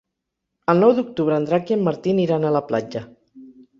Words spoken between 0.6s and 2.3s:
El nou d'octubre en Drac i en Martí